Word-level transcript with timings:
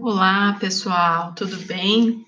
Olá, 0.00 0.56
pessoal, 0.60 1.34
tudo 1.34 1.56
bem? 1.66 2.24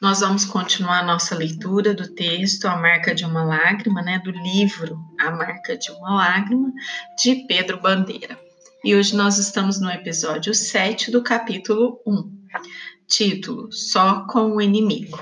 Nós 0.00 0.20
vamos 0.20 0.44
continuar 0.44 1.04
nossa 1.04 1.34
leitura 1.34 1.94
do 1.94 2.08
texto 2.08 2.66
A 2.66 2.76
Marca 2.76 3.14
de 3.14 3.24
uma 3.24 3.44
Lágrima, 3.44 4.02
né, 4.02 4.18
do 4.18 4.32
livro 4.32 4.98
A 5.20 5.30
Marca 5.30 5.76
de 5.76 5.92
uma 5.92 6.16
Lágrima, 6.16 6.72
de 7.22 7.46
Pedro 7.46 7.80
Bandeira. 7.80 8.38
E 8.84 8.96
hoje 8.96 9.16
nós 9.16 9.38
estamos 9.38 9.80
no 9.80 9.90
episódio 9.90 10.52
7 10.52 11.12
do 11.12 11.22
capítulo 11.22 12.00
1, 12.04 12.30
título 13.06 13.72
Só 13.72 14.26
com 14.26 14.56
o 14.56 14.60
Inimigo. 14.60 15.18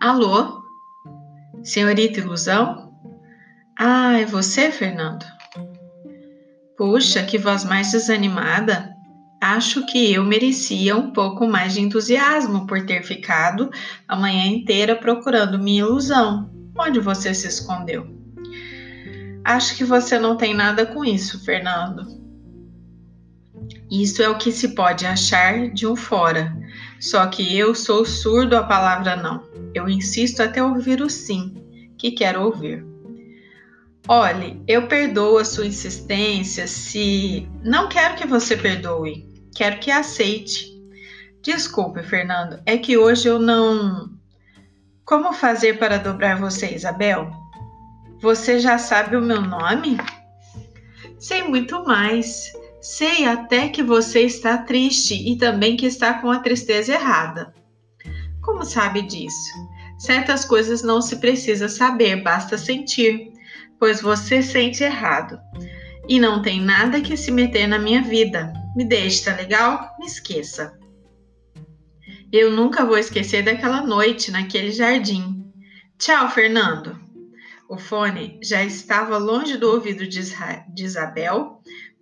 Alô? 0.00 0.60
Senhorita 1.62 2.18
Ilusão? 2.18 2.92
Ah, 3.78 4.18
é 4.18 4.24
você, 4.24 4.72
Fernando? 4.72 5.24
Puxa, 6.76 7.22
que 7.22 7.38
voz 7.38 7.64
mais 7.64 7.92
desanimada! 7.92 8.89
Acho 9.40 9.86
que 9.86 10.12
eu 10.12 10.22
merecia 10.22 10.94
um 10.94 11.12
pouco 11.12 11.46
mais 11.48 11.72
de 11.72 11.80
entusiasmo 11.80 12.66
por 12.66 12.84
ter 12.84 13.02
ficado 13.02 13.70
a 14.06 14.14
manhã 14.14 14.44
inteira 14.44 14.94
procurando 14.94 15.58
minha 15.58 15.80
ilusão. 15.80 16.50
Onde 16.78 17.00
você 17.00 17.32
se 17.32 17.48
escondeu? 17.48 18.06
Acho 19.42 19.76
que 19.76 19.84
você 19.84 20.18
não 20.18 20.36
tem 20.36 20.52
nada 20.52 20.84
com 20.84 21.02
isso, 21.02 21.42
Fernando. 21.42 22.20
Isso 23.90 24.22
é 24.22 24.28
o 24.28 24.36
que 24.36 24.52
se 24.52 24.74
pode 24.74 25.06
achar 25.06 25.70
de 25.70 25.86
um 25.86 25.96
fora. 25.96 26.54
Só 27.00 27.26
que 27.26 27.56
eu 27.56 27.74
sou 27.74 28.04
surdo 28.04 28.56
à 28.56 28.62
palavra 28.62 29.16
não. 29.16 29.42
Eu 29.74 29.88
insisto 29.88 30.42
até 30.42 30.62
ouvir 30.62 31.00
o 31.00 31.08
sim, 31.08 31.54
que 31.96 32.10
quero 32.10 32.42
ouvir. 32.42 32.84
Olhe, 34.06 34.62
eu 34.68 34.86
perdoo 34.86 35.38
a 35.38 35.44
sua 35.44 35.66
insistência 35.66 36.66
se. 36.66 37.48
Não 37.62 37.88
quero 37.88 38.16
que 38.16 38.26
você 38.26 38.56
perdoe. 38.56 39.29
Quero 39.54 39.78
que 39.78 39.90
aceite. 39.90 40.70
Desculpe, 41.42 42.02
Fernando, 42.02 42.60
é 42.66 42.76
que 42.76 42.96
hoje 42.96 43.28
eu 43.28 43.38
não. 43.38 44.10
Como 45.04 45.32
fazer 45.32 45.78
para 45.78 45.98
dobrar 45.98 46.38
você, 46.38 46.74
Isabel? 46.74 47.30
Você 48.20 48.60
já 48.60 48.78
sabe 48.78 49.16
o 49.16 49.22
meu 49.22 49.40
nome? 49.40 49.96
Sei 51.18 51.42
muito 51.42 51.84
mais. 51.84 52.52
Sei 52.80 53.26
até 53.26 53.68
que 53.68 53.82
você 53.82 54.22
está 54.22 54.58
triste 54.58 55.14
e 55.14 55.36
também 55.36 55.76
que 55.76 55.86
está 55.86 56.14
com 56.14 56.30
a 56.30 56.38
tristeza 56.38 56.94
errada. 56.94 57.52
Como 58.42 58.64
sabe 58.64 59.02
disso? 59.02 59.52
Certas 59.98 60.46
coisas 60.46 60.82
não 60.82 61.02
se 61.02 61.16
precisa 61.16 61.68
saber, 61.68 62.22
basta 62.22 62.56
sentir, 62.56 63.32
pois 63.78 64.00
você 64.00 64.42
sente 64.42 64.82
errado. 64.82 65.38
E 66.08 66.18
não 66.18 66.40
tem 66.40 66.60
nada 66.60 67.02
que 67.02 67.18
se 67.18 67.30
meter 67.30 67.66
na 67.66 67.78
minha 67.78 68.02
vida. 68.02 68.50
Me 68.74 68.84
deixe, 68.84 69.24
tá 69.24 69.34
legal? 69.34 69.96
Me 69.98 70.06
esqueça. 70.06 70.78
Eu 72.32 72.52
nunca 72.52 72.84
vou 72.84 72.96
esquecer 72.96 73.42
daquela 73.42 73.82
noite 73.82 74.30
naquele 74.30 74.70
jardim. 74.70 75.44
Tchau, 75.98 76.30
Fernando. 76.30 76.98
O 77.68 77.76
fone 77.76 78.38
já 78.42 78.62
estava 78.64 79.18
longe 79.18 79.56
do 79.56 79.70
ouvido 79.70 80.06
de, 80.06 80.20
Isabel, 80.78 81.60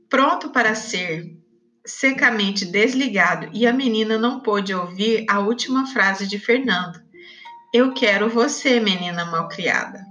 pronto 0.09 0.51
para 0.51 0.75
ser 0.75 1.37
secamente 1.85 2.67
desligado, 2.67 3.49
e 3.53 3.67
a 3.67 3.73
menina 3.73 4.19
não 4.19 4.41
pôde 4.41 4.75
ouvir 4.75 5.25
a 5.29 5.41
última 5.41 5.87
frase 5.87 6.27
de 6.27 6.39
Fernando. 6.39 7.01
Eu 7.73 7.93
quero 7.93 8.29
você, 8.29 8.79
menina 8.81 9.25
malcriada. 9.25 10.05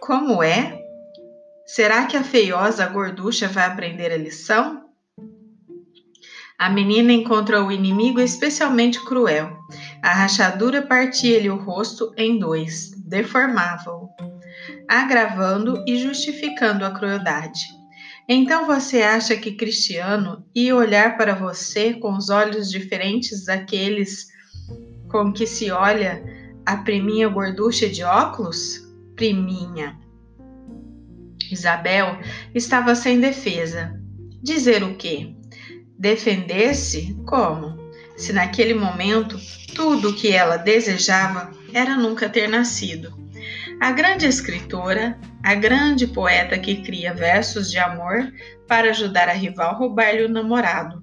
Como 0.00 0.42
é? 0.42 0.81
Será 1.74 2.04
que 2.04 2.18
a 2.18 2.22
feiosa 2.22 2.84
gorducha 2.84 3.48
vai 3.48 3.64
aprender 3.64 4.12
a 4.12 4.16
lição? 4.18 4.90
A 6.58 6.68
menina 6.68 7.14
encontrou 7.14 7.68
o 7.68 7.72
inimigo 7.72 8.20
especialmente 8.20 9.02
cruel. 9.02 9.56
A 10.02 10.12
rachadura 10.12 10.82
partia-lhe 10.82 11.48
o 11.48 11.56
rosto 11.56 12.12
em 12.14 12.38
dois, 12.38 12.90
deformava-o, 13.06 14.10
agravando 14.86 15.82
e 15.88 15.96
justificando 15.96 16.84
a 16.84 16.90
crueldade. 16.90 17.62
Então 18.28 18.66
você 18.66 19.00
acha 19.00 19.34
que 19.34 19.56
Cristiano 19.56 20.44
ia 20.54 20.76
olhar 20.76 21.16
para 21.16 21.34
você 21.34 21.94
com 21.94 22.14
os 22.14 22.28
olhos 22.28 22.70
diferentes 22.70 23.46
daqueles 23.46 24.26
com 25.08 25.32
que 25.32 25.46
se 25.46 25.70
olha 25.70 26.22
a 26.66 26.76
priminha 26.76 27.30
gorducha 27.30 27.88
de 27.88 28.04
óculos? 28.04 28.78
Priminha. 29.16 30.01
Isabel 31.52 32.18
estava 32.54 32.94
sem 32.94 33.20
defesa. 33.20 33.98
Dizer 34.42 34.82
o 34.82 34.96
quê? 34.96 35.34
Defender-se? 35.98 37.14
Como? 37.26 37.80
Se 38.16 38.32
naquele 38.32 38.74
momento 38.74 39.38
tudo 39.74 40.10
o 40.10 40.14
que 40.14 40.32
ela 40.32 40.56
desejava 40.56 41.50
era 41.72 41.96
nunca 41.96 42.28
ter 42.28 42.48
nascido. 42.48 43.16
A 43.80 43.90
grande 43.90 44.26
escritora, 44.26 45.18
a 45.42 45.54
grande 45.54 46.06
poeta 46.06 46.58
que 46.58 46.82
cria 46.82 47.12
versos 47.12 47.70
de 47.70 47.78
amor 47.78 48.32
para 48.68 48.90
ajudar 48.90 49.28
a 49.28 49.32
rival 49.32 49.76
roubar-lhe 49.76 50.24
o 50.24 50.28
namorado. 50.28 51.02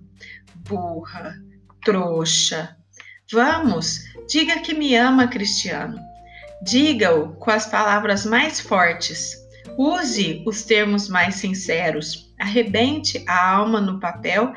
Burra, 0.55 1.35
trouxa. 1.83 2.77
Vamos, 3.31 3.99
diga 4.27 4.59
que 4.59 4.73
me 4.73 4.95
ama, 4.95 5.27
Cristiano. 5.27 5.99
Diga-o 6.61 7.33
com 7.35 7.51
as 7.51 7.65
palavras 7.65 8.25
mais 8.25 8.59
fortes. 8.59 9.38
Use 9.81 10.43
os 10.45 10.63
termos 10.63 11.07
mais 11.07 11.35
sinceros, 11.35 12.33
arrebente 12.37 13.23
a 13.25 13.51
alma 13.51 13.79
no 13.79 13.97
papel. 13.97 14.53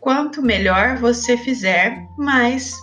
Quanto 0.00 0.42
melhor 0.42 0.96
você 0.96 1.36
fizer, 1.36 1.96
mais 2.18 2.76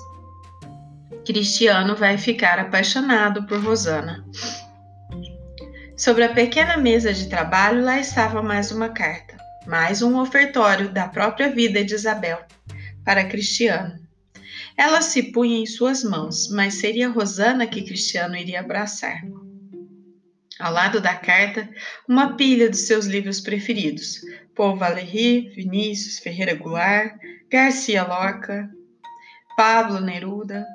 Cristiano 1.25 1.94
vai 1.94 2.18
ficar 2.18 2.59
apaixonado 2.59 3.46
por 3.46 3.62
Rosana. 3.62 4.25
Sobre 5.97 6.24
a 6.24 6.34
pequena 6.34 6.78
mesa 6.78 7.13
de 7.13 7.28
trabalho, 7.28 7.84
lá 7.84 8.00
estava 8.00 8.42
mais 8.42 8.72
uma 8.72 8.88
carta, 8.88 9.36
mais 9.68 10.02
um 10.02 10.18
ofertório 10.18 10.88
da 10.88 11.09
própria 11.09 11.50
vida 11.50 11.84
de 11.84 11.94
Isabel 11.94 12.40
para 13.03 13.25
Cristiano. 13.25 14.00
Ela 14.78 15.02
se 15.02 15.24
punha 15.34 15.59
em 15.59 15.66
suas 15.66 16.06
mãos, 16.06 16.50
mas 16.50 16.75
seria 16.75 17.09
Rosana 17.09 17.68
que 17.68 17.84
Cristiano 17.84 18.38
iria 18.38 18.62
abraçar. 18.62 19.22
Ao 20.59 20.71
lado 20.71 21.01
da 21.01 21.13
carta, 21.13 21.69
uma 22.07 22.35
pilha 22.35 22.69
dos 22.69 22.88
seus 22.88 23.05
livros 23.05 23.41
preferidos: 23.41 24.21
Paul 24.55 24.77
Valéry, 24.77 25.49
Vinícius 25.53 26.19
Ferreira 26.19 26.55
Goulart, 26.55 27.13
Garcia 27.49 28.03
Lorca, 28.03 28.69
Pablo 29.57 29.99
Neruda. 29.99 30.65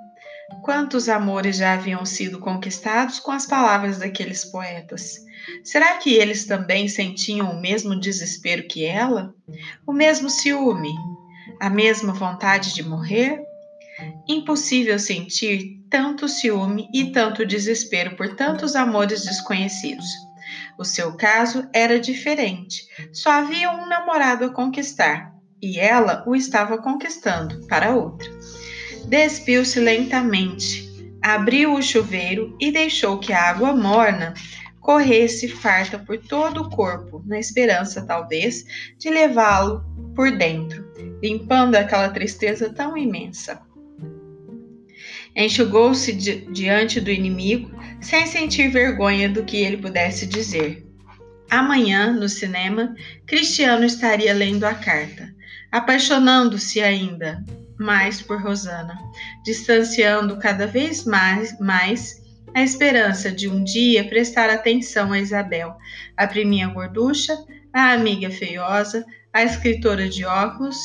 Quantos 0.63 1.09
amores 1.09 1.57
já 1.57 1.75
haviam 1.75 2.05
sido 2.05 2.41
conquistados 2.41 3.21
com 3.21 3.31
as 3.31 3.47
palavras 3.47 3.99
daqueles 3.99 4.45
poetas? 4.45 5.17
Será 5.65 5.97
que 5.97 6.15
eles 6.15 6.45
também 6.45 6.89
sentiam 6.89 7.51
o 7.51 7.61
mesmo 7.61 7.99
desespero 7.99 8.67
que 8.67 8.85
ela? 8.85 9.35
O 9.87 9.93
mesmo 9.93 10.29
ciúme? 10.29 10.93
A 11.59 11.71
mesma 11.71 12.13
vontade 12.13 12.75
de 12.75 12.83
morrer? 12.83 13.41
Impossível 14.29 14.99
sentir 14.99 15.81
tanto 15.91 16.29
ciúme 16.29 16.89
e 16.95 17.13
tanto 17.13 17.45
desespero 17.45 18.17
por 18.17 18.35
tantos 18.37 18.77
amores 18.77 19.25
desconhecidos. 19.25 20.07
O 20.79 20.85
seu 20.85 21.17
caso 21.17 21.69
era 21.73 21.99
diferente. 21.99 22.87
Só 23.13 23.31
havia 23.31 23.71
um 23.71 23.87
namorado 23.87 24.45
a 24.45 24.51
conquistar 24.51 25.33
e 25.63 25.79
ela 25.79 26.25
o 26.27 26.35
estava 26.35 26.79
conquistando 26.79 27.67
para 27.67 27.95
outra. 27.95 28.31
Despiu-se 29.07 29.81
lentamente, 29.81 30.89
abriu 31.21 31.75
o 31.75 31.83
chuveiro 31.83 32.57
e 32.61 32.71
deixou 32.71 33.19
que 33.19 33.33
a 33.33 33.51
água 33.51 33.75
morna 33.75 34.33
corresse 34.81 35.49
farta 35.49 35.99
por 35.99 36.19
todo 36.19 36.63
o 36.63 36.71
corpo, 36.71 37.23
na 37.27 37.39
esperança, 37.39 38.05
talvez, 38.07 38.65
de 38.99 39.11
levá-lo 39.11 39.85
por 40.17 40.31
dentro, 40.37 40.85
limpando 41.23 41.77
aquela 41.77 42.09
tristeza 42.09 42.73
tão 42.73 42.97
imensa. 42.97 43.61
Enxugou-se 45.41 46.13
di 46.13 46.45
diante 46.53 47.01
do 47.01 47.11
inimigo, 47.11 47.71
sem 47.99 48.27
sentir 48.27 48.69
vergonha 48.69 49.27
do 49.27 49.43
que 49.43 49.57
ele 49.57 49.79
pudesse 49.79 50.27
dizer. 50.27 50.87
Amanhã, 51.49 52.13
no 52.13 52.29
cinema, 52.29 52.95
Cristiano 53.27 53.87
estaria 53.87 54.35
lendo 54.35 54.65
a 54.65 54.75
carta, 54.75 55.35
apaixonando-se 55.73 56.83
ainda 56.83 57.43
mais 57.79 58.21
por 58.21 58.43
Rosana, 58.43 58.99
distanciando 59.43 60.37
cada 60.37 60.67
vez 60.67 61.07
mais, 61.07 61.59
mais 61.59 62.23
a 62.55 62.63
esperança 62.63 63.33
de 63.33 63.49
um 63.49 63.65
dia 63.65 64.05
prestar 64.05 64.51
atenção 64.51 65.11
a 65.11 65.19
Isabel, 65.19 65.75
a 66.19 66.27
priminha 66.27 66.69
gorducha, 66.69 67.35
a 67.73 67.93
amiga 67.93 68.31
feiosa, 68.31 69.07
a 69.33 69.43
escritora 69.43 70.07
de 70.07 70.27
óculos, 70.27 70.77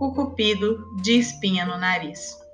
o 0.00 0.12
cupido 0.12 0.96
de 1.02 1.18
espinha 1.18 1.66
no 1.66 1.76
nariz. 1.76 2.47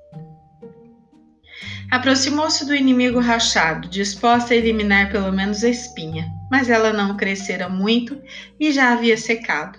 Aproximou-se 1.94 2.66
do 2.66 2.74
inimigo 2.74 3.20
rachado, 3.20 3.88
disposta 3.88 4.52
a 4.52 4.56
eliminar 4.56 5.12
pelo 5.12 5.30
menos 5.30 5.62
a 5.62 5.68
espinha, 5.68 6.28
mas 6.50 6.68
ela 6.68 6.92
não 6.92 7.16
crescera 7.16 7.68
muito 7.68 8.20
e 8.58 8.72
já 8.72 8.92
havia 8.92 9.16
secado. 9.16 9.78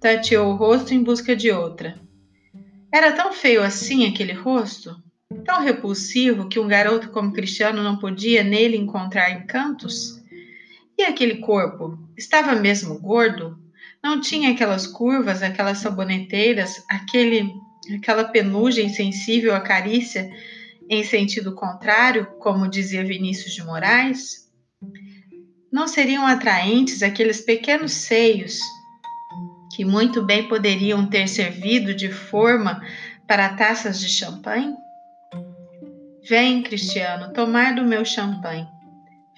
tateou 0.00 0.50
o 0.50 0.56
rosto 0.56 0.94
em 0.94 1.02
busca 1.02 1.36
de 1.36 1.50
outra. 1.50 2.00
Era 2.90 3.12
tão 3.12 3.34
feio 3.34 3.62
assim 3.62 4.06
aquele 4.06 4.32
rosto? 4.32 4.96
Tão 5.44 5.60
repulsivo 5.60 6.48
que 6.48 6.58
um 6.58 6.66
garoto 6.66 7.10
como 7.10 7.34
Cristiano 7.34 7.82
não 7.82 7.98
podia 7.98 8.42
nele 8.42 8.78
encontrar 8.78 9.30
encantos? 9.30 10.22
E 10.96 11.02
aquele 11.02 11.36
corpo? 11.36 11.98
Estava 12.16 12.54
mesmo 12.54 12.98
gordo? 12.98 13.58
Não 14.02 14.22
tinha 14.22 14.52
aquelas 14.52 14.86
curvas, 14.86 15.42
aquelas 15.42 15.80
saboneteiras, 15.80 16.82
aquele, 16.88 17.52
aquela 17.94 18.24
penugem 18.24 18.88
sensível 18.88 19.54
à 19.54 19.60
carícia 19.60 20.32
em 20.94 21.02
sentido 21.02 21.54
contrário, 21.54 22.26
como 22.38 22.68
dizia 22.68 23.02
Vinícius 23.02 23.54
de 23.54 23.64
Moraes? 23.64 24.46
Não 25.72 25.88
seriam 25.88 26.26
atraentes 26.26 27.02
aqueles 27.02 27.40
pequenos 27.40 27.92
seios 27.92 28.58
que 29.74 29.86
muito 29.86 30.22
bem 30.22 30.46
poderiam 30.46 31.08
ter 31.08 31.26
servido 31.28 31.94
de 31.94 32.10
forma 32.10 32.82
para 33.26 33.54
taças 33.54 33.98
de 33.98 34.08
champanhe? 34.10 34.74
Vem, 36.28 36.62
Cristiano, 36.62 37.32
tomar 37.32 37.74
do 37.74 37.84
meu 37.84 38.04
champanhe. 38.04 38.66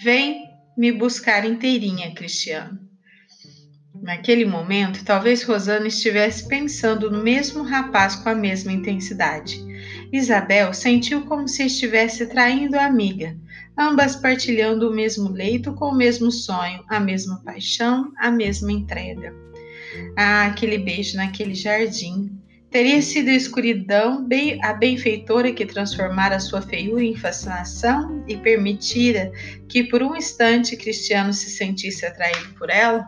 Vem 0.02 0.50
me 0.76 0.90
buscar 0.90 1.44
inteirinha, 1.44 2.12
Cristiano. 2.16 2.80
Naquele 4.02 4.44
momento, 4.44 5.04
talvez 5.04 5.44
Rosana 5.44 5.86
estivesse 5.86 6.48
pensando 6.48 7.08
no 7.08 7.22
mesmo 7.22 7.62
rapaz 7.62 8.16
com 8.16 8.28
a 8.28 8.34
mesma 8.34 8.72
intensidade. 8.72 9.63
Isabel 10.16 10.72
sentiu 10.72 11.22
como 11.22 11.48
se 11.48 11.64
estivesse 11.64 12.28
traindo 12.28 12.78
a 12.78 12.84
amiga, 12.84 13.36
ambas 13.76 14.14
partilhando 14.14 14.88
o 14.88 14.94
mesmo 14.94 15.28
leito 15.28 15.74
com 15.74 15.86
o 15.86 15.94
mesmo 15.94 16.30
sonho, 16.30 16.84
a 16.88 17.00
mesma 17.00 17.42
paixão, 17.44 18.12
a 18.18 18.30
mesma 18.30 18.70
entrega. 18.70 19.34
Ah, 20.16 20.44
aquele 20.44 20.78
beijo 20.78 21.16
naquele 21.16 21.52
jardim. 21.52 22.30
Teria 22.70 23.02
sido 23.02 23.28
a 23.28 23.34
escuridão 23.34 24.24
a 24.62 24.72
benfeitora 24.72 25.52
que 25.52 25.66
transformara 25.66 26.38
sua 26.38 26.62
feiura 26.62 27.02
em 27.02 27.16
fascinação 27.16 28.24
e 28.28 28.36
permitira 28.36 29.32
que 29.68 29.82
por 29.82 30.00
um 30.00 30.14
instante 30.14 30.76
Cristiano 30.76 31.32
se 31.32 31.50
sentisse 31.50 32.06
atraído 32.06 32.54
por 32.56 32.70
ela? 32.70 33.04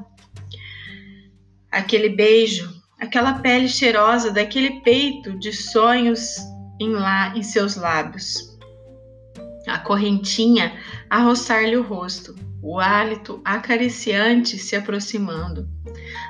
Aquele 1.71 2.09
beijo, 2.09 2.69
aquela 2.99 3.35
pele 3.35 3.69
cheirosa 3.69 4.33
daquele 4.33 4.81
peito 4.81 5.39
de 5.39 5.53
sonhos 5.53 6.56
em 6.81 6.91
lá 6.91 7.37
em 7.37 7.43
seus 7.43 7.77
lábios. 7.77 8.57
A 9.67 9.79
correntinha 9.79 10.79
a 11.11 11.19
roçar-lhe 11.19 11.77
o 11.77 11.83
rosto, 11.83 12.35
o 12.63 12.79
hálito 12.79 13.41
acariciante 13.45 14.59
se 14.59 14.77
aproximando 14.77 15.69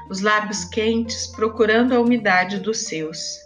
os 0.09 0.21
lábios 0.21 0.65
quentes 0.65 1.27
procurando 1.27 1.93
a 1.93 2.01
umidade 2.01 2.59
dos 2.59 2.79
seus. 2.79 3.39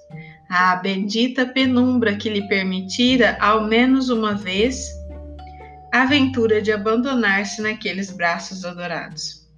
A 0.49 0.77
bendita 0.77 1.47
penumbra 1.47 2.17
que 2.17 2.29
lhe 2.29 2.47
permitira, 2.49 3.37
ao 3.41 3.67
menos 3.67 4.11
uma 4.11 4.35
vez, 4.35 4.89
a 5.93 6.03
aventura 6.03 6.61
de 6.61 6.73
abandonar-se 6.73 7.63
naqueles 7.63 8.11
braços 8.11 8.65
adorados. 8.65 9.49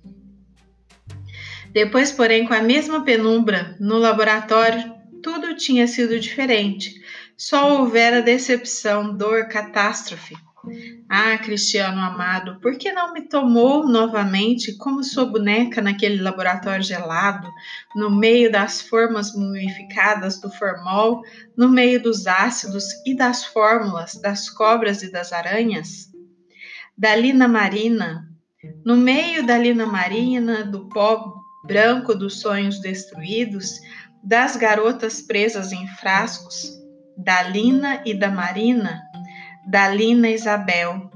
Depois, 1.73 2.13
porém, 2.13 2.47
com 2.47 2.53
a 2.53 2.63
mesma 2.63 3.03
penumbra, 3.03 3.75
no 3.81 3.97
laboratório, 3.97 4.93
tudo 5.23 5.57
tinha 5.57 5.87
sido 5.87 6.21
diferente. 6.21 7.01
Só 7.37 7.79
houvera 7.79 8.23
decepção, 8.23 9.17
dor, 9.17 9.49
catástrofe. 9.49 10.35
Ah, 11.09 11.37
Cristiano 11.39 12.01
amado, 12.01 12.61
por 12.61 12.79
que 12.79 12.93
não 12.93 13.13
me 13.13 13.23
tomou 13.23 13.87
novamente 13.87 14.77
como 14.77 15.03
sua 15.03 15.25
boneca 15.25 15.83
naquele 15.83 16.23
laboratório 16.23 16.85
gelado, 16.85 17.49
no 17.97 18.09
meio 18.09 18.51
das 18.51 18.81
formas 18.81 19.35
mumificadas 19.35 20.41
do 20.41 20.49
formol, 20.51 21.23
no 21.57 21.69
meio 21.69 22.01
dos 22.01 22.29
ácidos 22.29 22.85
e 23.05 23.17
das 23.17 23.45
fórmulas 23.45 24.15
das 24.15 24.49
cobras 24.49 25.03
e 25.03 25.11
das 25.11 25.33
aranhas? 25.33 26.09
Da 26.97 27.17
lina 27.17 27.49
marina, 27.49 28.29
no 28.85 28.97
meio 28.97 29.45
da 29.45 29.59
lina 29.59 29.85
marina, 29.85 30.65
do 30.65 30.89
pó 30.89 31.35
branco 31.65 32.15
dos 32.15 32.41
sonhos 32.41 32.81
destruídos, 32.81 33.81
das 34.23 34.57
garotas 34.57 35.21
presas 35.21 35.73
em 35.73 35.87
frascos, 35.89 36.82
da 37.17 37.43
lina 37.43 38.03
e 38.05 38.15
da 38.15 38.31
marina, 38.31 39.03
da 39.65 39.89
Lina 39.89 40.29
Isabel, 40.29 41.11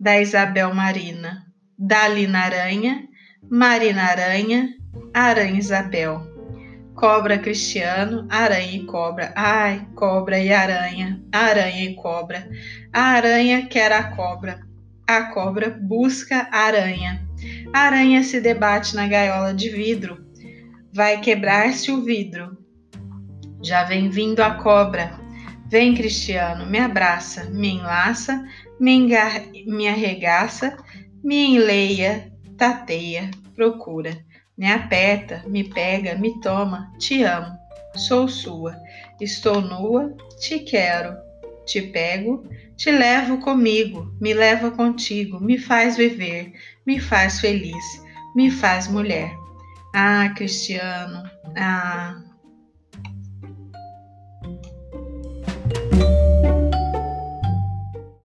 da 0.00 0.18
Isabel 0.18 0.74
Marina, 0.74 1.46
da 1.78 2.08
Lina 2.08 2.40
Aranha, 2.40 3.06
Marina 3.50 4.02
Aranha, 4.04 4.68
Aranha 5.12 5.58
Isabel, 5.58 6.22
Cobra 6.94 7.38
Cristiano, 7.38 8.26
Aranha 8.30 8.76
e 8.76 8.84
Cobra, 8.86 9.32
ai, 9.36 9.86
Cobra 9.94 10.38
e 10.38 10.50
Aranha, 10.52 11.22
Aranha 11.30 11.84
e 11.84 11.94
Cobra, 11.94 12.48
a 12.92 13.00
aranha 13.16 13.66
quer 13.66 13.92
a 13.92 14.04
cobra, 14.14 14.60
a 15.06 15.24
cobra 15.24 15.70
busca 15.70 16.48
a 16.50 16.58
aranha, 16.66 17.26
a 17.72 17.80
aranha 17.80 18.22
se 18.22 18.40
debate 18.40 18.94
na 18.94 19.06
gaiola 19.06 19.52
de 19.52 19.68
vidro, 19.68 20.24
vai 20.92 21.20
quebrar-se 21.20 21.90
o 21.90 22.02
vidro, 22.02 22.56
já 23.62 23.84
vem 23.84 24.08
vindo 24.08 24.40
a 24.40 24.54
cobra, 24.54 25.21
Vem, 25.72 25.94
Cristiano, 25.94 26.66
me 26.66 26.78
abraça, 26.78 27.44
me 27.44 27.68
enlaça, 27.70 28.46
me, 28.78 28.92
engar... 28.92 29.40
me 29.66 29.88
arregaça, 29.88 30.76
me 31.24 31.56
enleia, 31.56 32.30
tateia, 32.58 33.30
procura, 33.56 34.22
me 34.54 34.70
aperta, 34.70 35.42
me 35.46 35.64
pega, 35.64 36.14
me 36.14 36.38
toma, 36.42 36.92
te 36.98 37.24
amo, 37.24 37.56
sou 37.96 38.28
sua, 38.28 38.76
estou 39.18 39.62
nua, 39.62 40.14
te 40.38 40.58
quero, 40.58 41.16
te 41.64 41.80
pego, 41.80 42.46
te 42.76 42.92
levo 42.92 43.38
comigo, 43.38 44.14
me 44.20 44.34
leva 44.34 44.72
contigo, 44.72 45.40
me 45.40 45.56
faz 45.56 45.96
viver, 45.96 46.52
me 46.84 47.00
faz 47.00 47.40
feliz, 47.40 47.84
me 48.36 48.50
faz 48.50 48.88
mulher. 48.88 49.34
Ah, 49.94 50.34
Cristiano, 50.36 51.22
ah, 51.56 52.20